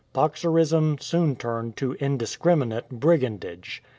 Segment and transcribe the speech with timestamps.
[0.13, 3.83] Boxerism soon turned to indis criminate brigandage.